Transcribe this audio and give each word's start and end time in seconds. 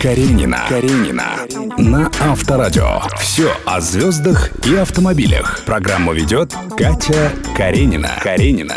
Каренина. 0.00 0.64
Каренина. 0.68 1.38
На 1.78 2.10
Авторадио. 2.20 3.00
Все 3.18 3.52
о 3.64 3.80
звездах 3.80 4.50
и 4.66 4.74
автомобилях. 4.76 5.62
Программу 5.64 6.12
ведет 6.12 6.54
Катя 6.76 7.32
Каренина. 7.56 8.10
Каренина. 8.22 8.76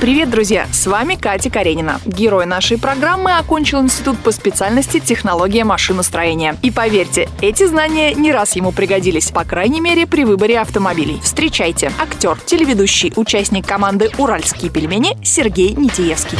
Привет, 0.00 0.30
друзья! 0.30 0.66
С 0.72 0.86
вами 0.86 1.14
Катя 1.14 1.50
Каренина. 1.50 2.00
Герой 2.06 2.46
нашей 2.46 2.78
программы 2.78 3.36
окончил 3.36 3.82
институт 3.82 4.18
по 4.18 4.32
специальности 4.32 4.98
технология 4.98 5.64
машиностроения. 5.64 6.56
И 6.62 6.70
поверьте, 6.70 7.28
эти 7.42 7.66
знания 7.66 8.14
не 8.14 8.32
раз 8.32 8.56
ему 8.56 8.72
пригодились, 8.72 9.30
по 9.30 9.44
крайней 9.44 9.82
мере, 9.82 10.06
при 10.06 10.24
выборе 10.24 10.58
автомобилей. 10.58 11.20
Встречайте, 11.22 11.92
актер, 11.98 12.38
телеведущий, 12.46 13.12
участник 13.14 13.66
команды 13.66 14.10
«Уральские 14.16 14.70
пельмени» 14.70 15.18
Сергей 15.22 15.74
Нитиевский. 15.74 16.38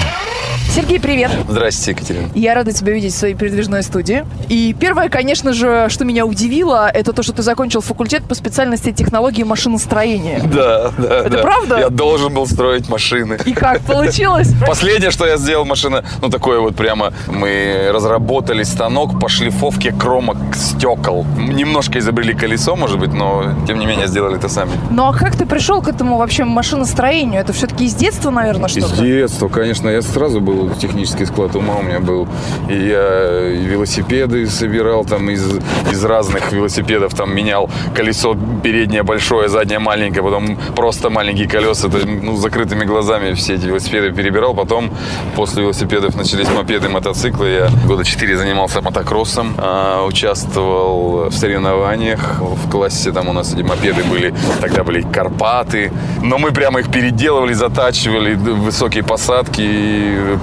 Сергей, 0.72 1.00
привет! 1.00 1.32
Здрасте, 1.48 1.90
Екатерина. 1.90 2.28
Я 2.32 2.54
рада 2.54 2.72
тебя 2.72 2.92
видеть 2.92 3.12
в 3.12 3.16
своей 3.18 3.34
передвижной 3.34 3.82
студии. 3.82 4.24
И 4.48 4.72
первое, 4.78 5.08
конечно 5.08 5.52
же, 5.52 5.86
что 5.88 6.04
меня 6.04 6.24
удивило, 6.24 6.88
это 6.88 7.12
то, 7.12 7.24
что 7.24 7.32
ты 7.32 7.42
закончил 7.42 7.80
факультет 7.80 8.22
по 8.22 8.36
специальности 8.36 8.92
технологии 8.92 9.42
машиностроения. 9.42 10.40
Да, 10.50 10.90
да, 10.98 11.20
Это 11.20 11.30
да. 11.30 11.38
правда? 11.42 11.78
Я 11.78 11.88
должен 11.90 12.34
был 12.34 12.46
строить 12.46 12.88
машины. 12.88 13.38
И 13.46 13.52
как 13.52 13.80
получилось? 13.86 14.52
Последнее, 14.66 15.10
что 15.10 15.26
я 15.26 15.36
сделал, 15.38 15.64
машина, 15.64 16.04
ну 16.22 16.28
такое 16.28 16.60
вот 16.60 16.76
прямо, 16.76 17.12
мы 17.26 17.90
разработали 17.92 18.62
станок 18.62 19.18
по 19.18 19.28
шлифовке 19.28 19.92
кромок 19.92 20.36
стекол. 20.54 21.26
Немножко 21.36 21.98
изобрели 21.98 22.34
колесо, 22.34 22.76
может 22.76 22.98
быть, 22.98 23.12
но 23.12 23.44
тем 23.66 23.78
не 23.78 23.86
менее 23.86 24.06
сделали 24.06 24.36
это 24.36 24.48
сами. 24.48 24.70
Ну 24.90 25.04
а 25.08 25.12
как 25.12 25.34
ты 25.36 25.46
пришел 25.46 25.82
к 25.82 25.88
этому 25.88 26.16
вообще 26.18 26.44
машиностроению? 26.44 27.40
Это 27.40 27.52
все-таки 27.52 27.86
из 27.86 27.94
детства, 27.94 28.30
наверное, 28.30 28.68
Из 28.68 28.76
что-то? 28.84 29.02
детства, 29.02 29.48
конечно. 29.48 29.88
Я 29.88 30.02
сразу 30.02 30.40
был 30.40 30.59
технический 30.68 31.26
склад 31.26 31.54
ума 31.56 31.76
у 31.76 31.82
меня 31.82 32.00
был. 32.00 32.28
И 32.68 32.74
я 32.74 33.40
велосипеды 33.48 34.46
собирал 34.46 35.04
там 35.04 35.30
из, 35.30 35.58
из 35.90 36.04
разных 36.04 36.52
велосипедов. 36.52 37.14
Там 37.14 37.34
менял 37.34 37.70
колесо 37.94 38.36
переднее 38.62 39.02
большое, 39.02 39.48
заднее 39.48 39.78
маленькое. 39.78 40.22
Потом 40.22 40.58
просто 40.76 41.10
маленькие 41.10 41.48
колеса. 41.48 41.88
Это, 41.88 42.06
ну, 42.06 42.36
закрытыми 42.36 42.84
глазами 42.84 43.34
все 43.34 43.54
эти 43.54 43.66
велосипеды 43.66 44.12
перебирал. 44.12 44.54
Потом 44.54 44.90
после 45.36 45.62
велосипедов 45.62 46.16
начались 46.16 46.48
мопеды, 46.48 46.88
мотоциклы. 46.88 47.48
Я 47.48 47.68
года 47.86 48.04
четыре 48.04 48.36
занимался 48.36 48.80
мотокроссом. 48.80 49.54
а, 49.58 50.04
участвовал 50.06 51.28
в 51.28 51.32
соревнованиях. 51.32 52.40
В 52.40 52.70
классе 52.70 53.12
там 53.12 53.28
у 53.28 53.32
нас 53.32 53.52
эти 53.52 53.62
мопеды 53.62 54.04
были. 54.04 54.34
Тогда 54.60 54.84
были 54.84 55.02
Карпаты. 55.02 55.92
Но 56.22 56.38
мы 56.38 56.50
прямо 56.52 56.80
их 56.80 56.90
переделывали, 56.90 57.52
затачивали. 57.52 58.34
Высокие 58.34 59.02
посадки. 59.02 59.60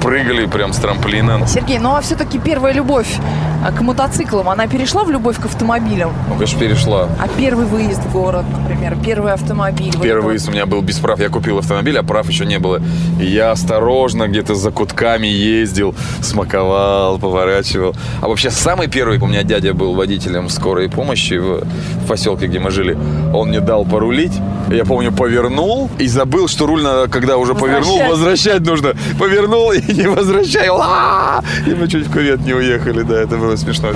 Прыгали 0.08 0.46
прям 0.46 0.72
с 0.72 0.78
трамплина. 0.78 1.46
Сергей, 1.46 1.80
ну 1.80 1.94
а 1.94 2.00
все-таки 2.00 2.40
первая 2.40 2.74
любовь 2.74 3.18
а, 3.62 3.74
к 3.74 3.82
мотоциклам, 3.82 4.48
она 4.48 4.66
перешла 4.66 5.04
в 5.04 5.12
любовь 5.12 5.38
к 5.38 5.44
автомобилям? 5.44 6.14
Ну, 6.30 6.36
конечно, 6.36 6.58
перешла. 6.58 7.10
А 7.20 7.28
первый 7.38 7.66
выезд 7.66 8.00
в 8.00 8.14
город, 8.14 8.46
например, 8.58 8.96
первый 9.04 9.34
автомобиль? 9.34 9.92
Первый 10.02 10.24
выезд 10.24 10.48
у 10.48 10.52
меня 10.52 10.66
был 10.66 10.82
без 10.82 10.98
прав. 11.00 11.20
Я 11.20 11.28
купил 11.28 11.58
автомобиль, 11.58 11.98
а 12.00 12.04
прав 12.04 12.30
еще 12.30 12.46
не 12.46 12.58
было. 12.58 12.82
И 13.20 13.26
я 13.26 13.52
осторожно 13.52 14.30
где-то 14.30 14.56
за 14.56 14.72
кутками 14.72 15.28
ездил, 15.28 15.94
смаковал, 16.22 17.20
поворачивал. 17.20 17.94
А 18.22 18.30
вообще 18.30 18.50
самый 18.50 18.88
первый, 18.88 19.20
у 19.20 19.28
меня 19.28 19.44
дядя 19.44 19.74
был 19.74 19.94
водителем 19.94 20.48
скорой 20.48 20.90
помощи 20.90 21.34
в, 21.34 21.66
в 21.66 22.08
поселке, 22.08 22.48
где 22.48 22.60
мы 22.60 22.72
жили. 22.72 22.98
Он 23.34 23.50
мне 23.50 23.60
дал 23.60 23.84
порулить. 23.84 24.34
Я 24.70 24.86
помню, 24.86 25.12
повернул 25.12 25.90
и 26.00 26.08
забыл, 26.08 26.48
что 26.48 26.66
руль 26.66 26.84
надо, 26.84 27.10
когда 27.10 27.36
уже 27.36 27.56
повернул, 27.56 28.00
возвращать 28.08 28.62
нужно. 28.62 28.94
Повернул 29.20 29.72
и 29.74 29.97
не 29.98 30.08
возвращаю. 30.08 30.76
А! 30.80 31.44
И 31.66 31.74
мы 31.74 31.88
чуть 31.88 32.08
в 32.08 32.12
кувет 32.12 32.46
не 32.46 32.54
уехали. 32.54 33.02
Да, 33.02 33.16
это 33.16 33.38
было 33.38 33.56
смешно. 33.56 33.90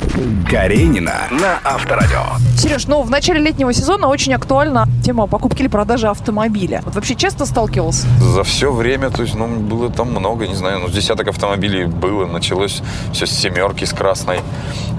Каренина 0.50 1.28
на 1.32 1.60
Авторадио. 1.64 2.24
Сереж, 2.58 2.88
ну 2.88 3.02
в 3.02 3.10
начале 3.10 3.40
летнего 3.40 3.74
сезона 3.74 4.08
очень 4.08 4.34
актуальна 4.34 4.88
тема 5.04 5.28
покупки 5.28 5.62
или 5.62 5.68
продажи 5.68 6.08
автомобиля. 6.08 6.82
Вот 6.86 6.96
вообще 6.96 7.16
часто 7.16 7.46
сталкивался? 7.46 8.08
За 8.20 8.44
все 8.44 8.72
время, 8.72 9.10
то 9.10 9.22
есть, 9.22 9.36
ну, 9.36 9.48
было 9.48 9.90
там 9.92 10.12
много, 10.12 10.48
не 10.48 10.56
знаю, 10.56 10.80
ну, 10.80 10.88
с 10.88 10.92
десяток 10.92 11.28
автомобилей 11.28 11.86
было. 11.86 12.26
Началось 12.26 12.82
все 13.14 13.26
с 13.26 13.32
семерки, 13.32 13.86
с 13.86 13.94
красной 13.94 14.40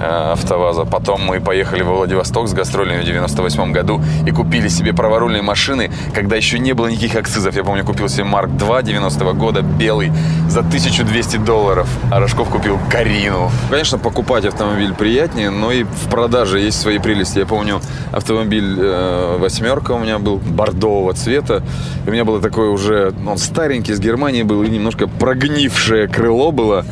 э, 0.00 0.32
автоваза. 0.32 0.84
Потом 0.84 1.22
мы 1.22 1.40
поехали 1.40 1.82
во 1.82 1.94
Владивосток 1.94 2.48
с 2.48 2.52
гастролями 2.52 3.02
в 3.02 3.04
98 3.04 3.72
году 3.72 4.00
и 4.26 4.30
купили 4.30 4.68
себе 4.68 4.92
праворульные 4.92 5.42
машины, 5.42 5.90
когда 6.14 6.36
еще 6.36 6.58
не 6.58 6.72
было 6.72 6.86
никаких 6.88 7.16
акцизов. 7.16 7.54
Я 7.56 7.64
помню, 7.64 7.84
купил 7.84 8.08
себе 8.08 8.24
Марк 8.24 8.50
2 8.50 8.82
90 8.82 9.32
года, 9.32 9.62
белый, 9.62 10.12
за 10.48 10.62
1200 10.92 11.38
долларов. 11.38 11.88
А 12.10 12.20
Рожков 12.20 12.50
купил 12.50 12.78
Карину. 12.90 13.50
Конечно, 13.70 13.98
покупать 13.98 14.44
автомобиль 14.44 14.92
приятнее, 14.92 15.48
но 15.48 15.72
и 15.72 15.84
в 15.84 16.10
продаже 16.10 16.60
есть 16.60 16.78
свои 16.78 16.98
прелести. 16.98 17.38
Я 17.38 17.46
помню, 17.46 17.80
автомобиль 18.12 18.76
э, 18.78 19.38
восьмерка 19.38 19.92
у 19.92 19.98
меня 19.98 20.18
был 20.18 20.36
бордового 20.36 21.14
цвета. 21.14 21.62
У 22.06 22.10
меня 22.10 22.26
было 22.26 22.42
такое 22.42 22.68
уже, 22.68 23.14
он 23.26 23.38
старенький, 23.38 23.92
из 23.92 24.00
Германии 24.00 24.42
был, 24.42 24.62
и 24.62 24.68
немножко 24.68 25.06
прогнившее 25.06 26.08
крыло 26.08 26.52
было. 26.52 26.84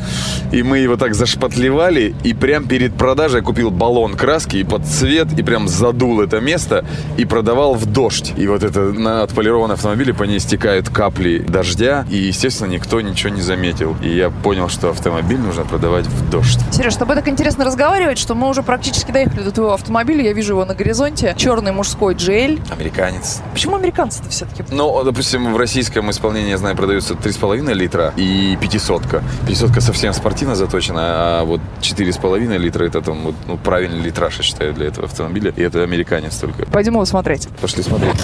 И 0.51 0.63
мы 0.63 0.79
его 0.79 0.97
так 0.97 1.13
зашпатлевали, 1.13 2.15
и 2.23 2.33
прям 2.33 2.67
перед 2.67 2.95
продажей 2.95 3.37
я 3.37 3.43
купил 3.43 3.69
баллон 3.69 4.15
краски 4.15 4.57
и 4.57 4.63
под 4.63 4.85
цвет, 4.85 5.27
и 5.37 5.43
прям 5.43 5.67
задул 5.67 6.21
это 6.21 6.39
место, 6.39 6.85
и 7.17 7.25
продавал 7.25 7.75
в 7.75 7.85
дождь. 7.85 8.33
И 8.35 8.47
вот 8.47 8.63
это 8.63 8.79
на 8.79 9.21
отполированном 9.21 9.75
автомобиле 9.75 10.13
по 10.13 10.23
ней 10.23 10.39
стекают 10.39 10.89
капли 10.89 11.37
дождя, 11.37 12.05
и, 12.09 12.17
естественно, 12.17 12.67
никто 12.67 12.99
ничего 12.99 13.33
не 13.33 13.41
заметил. 13.41 13.90
И 14.01 14.15
я 14.15 14.29
понял, 14.29 14.69
что 14.69 14.89
автомобиль 14.89 15.39
нужно 15.39 15.63
продавать 15.63 16.05
в 16.07 16.29
дождь. 16.29 16.59
Сереж, 16.71 16.93
с 16.93 16.97
тобой 16.97 17.15
так 17.15 17.27
интересно 17.27 17.65
разговаривать, 17.65 18.17
что 18.17 18.35
мы 18.35 18.47
уже 18.49 18.63
практически 18.63 19.11
доехали 19.11 19.43
до 19.43 19.51
твоего 19.51 19.73
автомобиля. 19.73 20.23
Я 20.23 20.33
вижу 20.33 20.53
его 20.53 20.65
на 20.65 20.75
горизонте. 20.75 21.33
Черный 21.37 21.71
мужской 21.71 22.15
GL. 22.15 22.59
Американец. 22.71 23.41
Почему 23.51 23.75
американцы-то 23.75 24.29
все-таки? 24.29 24.63
Ну, 24.71 25.03
допустим, 25.03 25.53
в 25.53 25.57
российском 25.57 26.09
исполнении, 26.09 26.49
я 26.49 26.57
знаю, 26.57 26.75
продаются 26.75 27.13
3,5 27.13 27.73
литра 27.73 28.13
и 28.15 28.57
500. 28.59 29.01
500 29.47 29.83
совсем 29.83 30.13
спортивно 30.13 30.55
заточена, 30.55 31.01
а 31.01 31.43
вот 31.43 31.61
4,5 31.81 32.57
литра 32.57 32.85
это 32.85 33.01
там 33.01 33.21
вот, 33.23 33.35
ну, 33.47 33.57
правильный 33.57 33.99
литраж, 33.99 34.37
я 34.37 34.43
считаю, 34.43 34.73
для 34.73 34.87
этого 34.87 35.07
автомобиля. 35.07 35.53
И 35.55 35.61
это 35.61 35.83
американец 35.83 36.37
только. 36.37 36.65
Пойдем 36.65 36.93
его 36.93 37.05
смотреть. 37.05 37.47
Пошли 37.61 37.83
смотреть. 37.83 38.21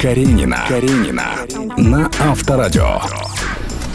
Каренина. 0.00 0.64
Каренина 0.68 1.24
на 1.76 2.10
Авторадио. 2.20 3.00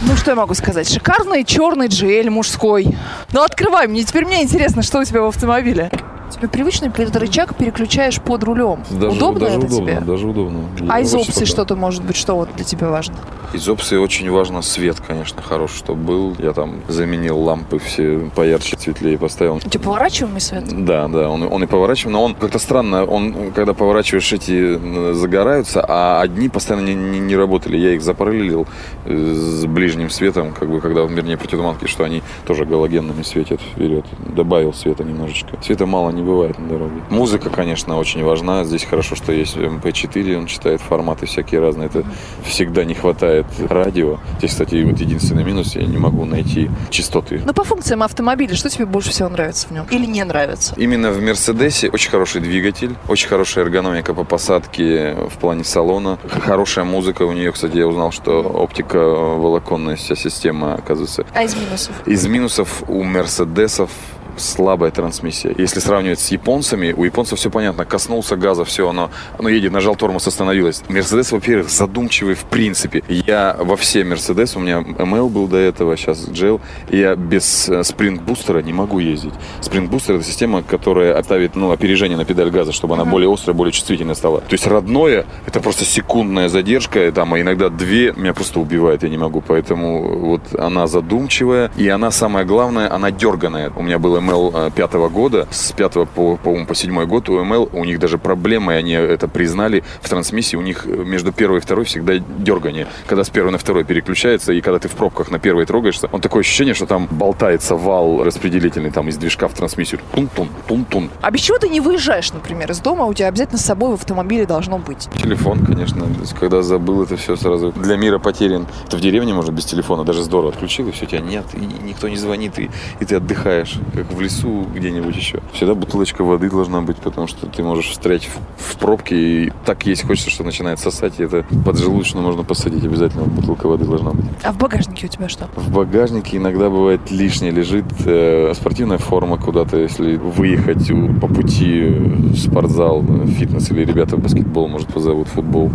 Ну, 0.08 0.16
что 0.16 0.32
я 0.32 0.36
могу 0.36 0.54
сказать? 0.54 0.88
Шикарный 0.88 1.44
черный 1.44 1.86
GL 1.86 2.28
мужской. 2.30 2.88
Ну, 3.32 3.42
открывай 3.42 3.86
мне. 3.86 4.02
Теперь 4.02 4.24
мне 4.26 4.42
интересно, 4.42 4.82
что 4.82 4.98
у 4.98 5.04
тебя 5.04 5.22
в 5.22 5.26
автомобиле. 5.26 5.90
Тебе 6.32 6.48
привычный 6.48 6.90
рычаг 6.90 7.54
переключаешь 7.54 8.20
под 8.20 8.42
рулем. 8.42 8.84
удобно 8.90 9.40
даже 9.40 9.58
это 9.58 9.66
удобно, 9.66 9.86
тебе? 9.92 10.00
Даже 10.00 10.26
удобно. 10.26 10.60
А 10.88 11.00
из 11.00 11.14
опций 11.14 11.46
что-то 11.46 11.76
может 11.76 12.02
быть, 12.02 12.16
что 12.16 12.34
вот 12.34 12.48
для 12.56 12.64
тебя 12.64 12.88
важно? 12.88 13.14
Из 13.52 13.68
опций 13.68 13.98
очень 13.98 14.30
важно 14.30 14.62
свет, 14.62 15.00
конечно, 15.06 15.42
хороший, 15.42 15.76
чтобы 15.76 16.02
был. 16.02 16.36
Я 16.38 16.52
там 16.52 16.80
заменил 16.88 17.38
лампы 17.38 17.78
все 17.78 18.30
поярче, 18.34 18.76
светлее 18.82 19.18
поставил. 19.18 19.60
Тебя 19.60 19.80
поворачиваемый 19.84 20.40
свет? 20.40 20.64
Да, 20.84 21.08
да, 21.08 21.28
он, 21.30 21.42
он 21.44 21.62
и 21.62 21.66
поворачивает, 21.66 22.12
но 22.12 22.24
он 22.24 22.34
как-то 22.34 22.58
странно, 22.58 23.04
он, 23.04 23.52
когда 23.52 23.74
поворачиваешь, 23.74 24.32
эти 24.32 24.78
э, 24.78 25.12
загораются, 25.14 25.84
а 25.86 26.20
одни 26.20 26.48
постоянно 26.48 26.86
не, 26.86 26.94
не- 26.94 27.20
не 27.20 27.36
работали. 27.36 27.76
Я 27.76 27.94
их 27.94 28.02
запараллелил 28.02 28.66
э, 29.04 29.14
с 29.34 29.64
ближним 29.66 30.10
светом, 30.10 30.52
как 30.52 30.68
бы, 30.70 30.80
когда, 30.80 31.02
вернее, 31.02 31.36
противотуманки, 31.36 31.86
что 31.86 32.04
они 32.04 32.22
тоже 32.46 32.64
галогенными 32.64 33.22
светят 33.22 33.60
вперед. 33.60 34.04
Добавил 34.34 34.72
света 34.74 35.04
немножечко. 35.04 35.56
Света 35.62 35.86
мало 35.86 36.10
не 36.10 36.22
бывает 36.22 36.58
на 36.58 36.68
дороге. 36.68 37.00
Музыка, 37.10 37.50
конечно, 37.50 37.98
очень 37.98 38.24
важна. 38.24 38.64
Здесь 38.64 38.84
хорошо, 38.84 39.14
что 39.14 39.32
есть 39.32 39.56
MP4, 39.56 40.36
он 40.36 40.46
читает 40.46 40.80
форматы 40.80 41.26
всякие 41.26 41.60
разные. 41.60 41.86
Это 41.86 42.04
всегда 42.44 42.84
не 42.84 42.94
хватает 42.94 43.46
радио. 43.68 44.18
Здесь, 44.38 44.50
кстати, 44.50 44.82
вот 44.82 44.98
единственный 45.00 45.44
минус, 45.44 45.76
я 45.76 45.86
не 45.86 45.98
могу 45.98 46.24
найти 46.24 46.70
частоты 46.90 47.40
Ну, 47.44 47.52
по 47.52 47.64
функциям 47.64 48.02
автомобиля, 48.02 48.54
что 48.54 48.68
тебе 48.72 48.86
больше 48.86 49.10
всего 49.10 49.28
нравится 49.28 49.68
в 49.68 49.70
нем? 49.70 49.86
Или 49.90 50.06
не 50.06 50.24
нравится? 50.24 50.74
Именно 50.76 51.10
в 51.10 51.20
Мерседесе 51.20 51.88
очень 51.90 52.10
хороший 52.10 52.40
двигатель, 52.40 52.94
очень 53.08 53.28
хорошая 53.28 53.64
эргономика 53.64 54.14
по 54.14 54.24
посадке 54.24 55.14
в 55.14 55.38
плане 55.38 55.64
салона, 55.64 56.18
хорошая 56.28 56.84
музыка 56.84 57.22
у 57.22 57.32
нее. 57.32 57.52
Кстати, 57.52 57.76
я 57.76 57.86
узнал, 57.86 58.12
что 58.12 58.40
оптика 58.42 58.98
волоконная 58.98 59.96
вся 59.96 60.14
система, 60.14 60.74
оказывается. 60.74 61.24
А 61.34 61.44
из 61.44 61.54
минусов? 61.54 62.06
Из 62.06 62.26
минусов 62.26 62.82
у 62.88 63.02
Мерседесов 63.02 63.90
слабая 64.36 64.90
трансмиссия. 64.90 65.54
Если 65.56 65.80
сравнивать 65.80 66.20
с 66.20 66.30
японцами, 66.30 66.92
у 66.92 67.04
японцев 67.04 67.38
все 67.38 67.50
понятно. 67.50 67.84
Коснулся 67.84 68.36
газа, 68.36 68.64
все, 68.64 68.88
оно, 68.88 69.10
оно 69.38 69.48
едет, 69.48 69.72
нажал 69.72 69.96
тормоз, 69.96 70.26
остановилось. 70.26 70.82
Мерседес, 70.88 71.32
во-первых, 71.32 71.70
задумчивый 71.70 72.34
в 72.34 72.44
принципе. 72.44 73.02
Я 73.08 73.56
во 73.58 73.76
все 73.76 74.04
Мерседес, 74.04 74.56
у 74.56 74.60
меня 74.60 74.80
ML 74.80 75.28
был 75.28 75.46
до 75.46 75.56
этого, 75.56 75.96
сейчас 75.96 76.28
GL, 76.28 76.60
я 76.90 77.14
без 77.16 77.70
спринг-бустера 77.82 78.60
не 78.60 78.72
могу 78.72 78.98
ездить. 78.98 79.34
Спринг-бустер— 79.60 80.14
это 80.16 80.24
система, 80.24 80.62
которая 80.62 81.18
оставит 81.18 81.56
ну, 81.56 81.70
опережение 81.70 82.16
на 82.16 82.24
педаль 82.24 82.50
газа, 82.50 82.72
чтобы 82.72 82.94
она 82.94 83.04
более 83.04 83.32
острая, 83.32 83.56
более 83.56 83.72
чувствительная 83.72 84.14
стала. 84.14 84.40
То 84.40 84.52
есть 84.52 84.66
родное— 84.66 85.26
это 85.46 85.60
просто 85.60 85.84
секундная 85.84 86.48
задержка, 86.48 87.10
там, 87.12 87.34
а 87.34 87.40
иногда 87.40 87.68
две, 87.68 88.12
меня 88.12 88.34
просто 88.34 88.60
убивает, 88.60 89.02
я 89.02 89.08
не 89.08 89.18
могу. 89.18 89.40
Поэтому 89.40 90.18
вот 90.18 90.54
она 90.58 90.86
задумчивая, 90.86 91.70
и 91.76 91.88
она, 91.88 92.10
самое 92.10 92.46
главное, 92.46 92.92
она 92.92 93.10
дерганая. 93.10 93.70
У 93.76 93.82
меня 93.82 93.98
был 93.98 94.18
ML 94.22 94.68
э, 94.68 94.70
пятого 94.70 95.08
года, 95.08 95.48
с 95.50 95.72
пятого 95.72 96.04
по, 96.04 96.36
по, 96.36 96.64
по 96.64 96.74
седьмой 96.74 97.06
год 97.06 97.28
у 97.28 97.40
ML, 97.40 97.70
у 97.72 97.84
них 97.84 97.98
даже 97.98 98.18
проблемы, 98.18 98.74
они 98.74 98.92
это 98.92 99.28
признали 99.28 99.84
в 100.00 100.08
трансмиссии, 100.08 100.56
у 100.56 100.62
них 100.62 100.86
между 100.86 101.32
первой 101.32 101.58
и 101.58 101.60
второй 101.60 101.84
всегда 101.84 102.14
дергание. 102.38 102.86
Когда 103.06 103.24
с 103.24 103.30
первой 103.30 103.52
на 103.52 103.58
второй 103.58 103.84
переключается, 103.84 104.52
и 104.52 104.60
когда 104.60 104.78
ты 104.78 104.88
в 104.88 104.92
пробках 104.92 105.30
на 105.30 105.38
первой 105.38 105.66
трогаешься, 105.66 106.08
он 106.12 106.20
такое 106.20 106.40
ощущение, 106.40 106.74
что 106.74 106.86
там 106.86 107.08
болтается 107.10 107.76
вал 107.76 108.24
распределительный 108.24 108.90
там 108.90 109.08
из 109.08 109.16
движка 109.16 109.48
в 109.48 109.54
трансмиссию. 109.54 110.00
Тун-тун, 110.14 110.48
тун-тун. 110.66 111.10
А 111.20 111.30
без 111.30 111.40
чего 111.40 111.58
ты 111.58 111.68
не 111.68 111.80
выезжаешь, 111.80 112.32
например, 112.32 112.70
из 112.70 112.80
дома, 112.80 113.06
у 113.06 113.14
тебя 113.14 113.28
обязательно 113.28 113.58
с 113.58 113.64
собой 113.64 113.90
в 113.90 113.94
автомобиле 113.94 114.46
должно 114.46 114.78
быть? 114.78 115.08
Телефон, 115.14 115.64
конечно. 115.64 116.06
Когда 116.38 116.62
забыл 116.62 117.02
это 117.02 117.16
все 117.16 117.36
сразу, 117.36 117.72
для 117.72 117.96
мира 117.96 118.18
потерян. 118.18 118.66
Ты 118.88 118.96
в 118.96 119.00
деревне, 119.00 119.34
может, 119.34 119.52
без 119.52 119.64
телефона 119.64 120.04
даже 120.04 120.22
здорово 120.22 120.50
отключил, 120.50 120.88
и 120.88 120.92
все, 120.92 121.06
тебя 121.06 121.20
нет, 121.20 121.44
и 121.54 121.58
никто 121.84 122.08
не 122.08 122.16
звонит, 122.16 122.58
и, 122.58 122.70
и 123.00 123.04
ты 123.04 123.16
отдыхаешь, 123.16 123.78
как 123.94 124.11
в 124.12 124.20
лесу 124.20 124.66
где-нибудь 124.74 125.16
еще. 125.16 125.40
Всегда 125.52 125.74
бутылочка 125.74 126.22
воды 126.24 126.50
должна 126.50 126.80
быть, 126.80 126.96
потому 126.96 127.26
что 127.26 127.46
ты 127.46 127.62
можешь 127.62 127.90
встрять 127.90 128.26
в, 128.26 128.74
в 128.74 128.76
пробке, 128.78 129.16
и 129.16 129.52
так 129.64 129.86
есть 129.86 130.06
хочется, 130.06 130.30
что 130.30 130.44
начинает 130.44 130.78
сосать, 130.78 131.18
и 131.18 131.24
это 131.24 131.44
поджелудочно 131.64 132.20
можно 132.20 132.42
посадить, 132.44 132.84
обязательно 132.84 133.24
бутылка 133.24 133.68
воды 133.68 133.84
должна 133.84 134.12
быть. 134.12 134.24
А 134.42 134.52
в 134.52 134.58
багажнике 134.58 135.06
у 135.06 135.08
тебя 135.08 135.28
что? 135.28 135.48
В 135.56 135.72
багажнике 135.72 136.36
иногда 136.36 136.70
бывает 136.70 137.10
лишнее 137.10 137.52
лежит 137.52 137.86
э, 138.04 138.52
спортивная 138.54 138.98
форма 138.98 139.38
куда-то, 139.38 139.76
если 139.78 140.16
выехать 140.16 140.88
по 141.20 141.28
пути 141.28 141.82
в 141.82 142.36
спортзал, 142.36 143.04
фитнес 143.26 143.70
или 143.70 143.84
ребята 143.84 144.16
в 144.16 144.20
баскетбол, 144.20 144.68
может, 144.68 144.88
позовут 144.88 145.28
футбол. 145.28 145.70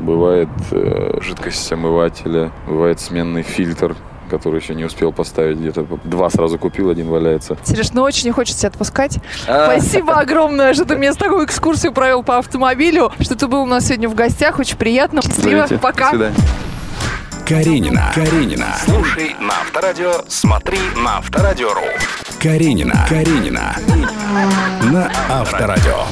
Бывает 0.00 0.48
э, 0.70 1.18
жидкость 1.20 1.72
омывателя, 1.72 2.52
бывает 2.66 3.00
сменный 3.00 3.42
фильтр, 3.42 3.96
который 4.32 4.60
еще 4.60 4.74
не 4.74 4.84
успел 4.84 5.12
поставить. 5.12 5.58
Где-то 5.58 5.86
два 6.04 6.30
сразу 6.30 6.58
купил, 6.58 6.88
один 6.88 7.08
валяется. 7.08 7.58
Сереж, 7.64 7.92
ну 7.92 8.02
очень 8.02 8.24
не 8.24 8.32
хочется 8.32 8.60
тебя 8.60 8.70
отпускать. 8.70 9.18
А. 9.46 9.70
Спасибо 9.70 10.14
огромное, 10.14 10.72
что 10.72 10.86
ты 10.86 10.96
мне 10.96 11.12
с 11.12 11.16
такую 11.16 11.44
экскурсию 11.44 11.92
провел 11.92 12.22
по 12.22 12.38
автомобилю, 12.38 13.12
что 13.20 13.36
ты 13.36 13.46
был 13.46 13.62
у 13.62 13.66
нас 13.66 13.86
сегодня 13.86 14.08
в 14.08 14.14
гостях. 14.14 14.58
Очень 14.58 14.78
приятно. 14.78 15.20
Счастливо. 15.20 15.66
Пока. 15.80 16.12
До 16.12 16.16
свидания. 16.16 16.36
Каренина. 17.46 18.12
Каренина. 18.14 18.68
Слушай 18.84 19.36
на 19.38 19.52
Авторадио, 19.60 20.12
смотри 20.28 20.78
на 20.96 21.18
Авторадио.ру. 21.18 21.82
Каренина. 22.40 23.04
Каренина. 23.08 23.76
На 24.90 25.12
Авторадио. 25.28 26.06